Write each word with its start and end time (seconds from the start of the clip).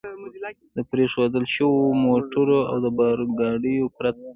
د 0.75 0.77
پرېښوول 0.91 1.43
شوو 1.55 1.81
موټرو 2.05 2.59
او 2.71 2.77
د 2.83 2.87
بار 2.97 3.19
ګاډیو 3.39 3.85
پرته. 3.97 4.27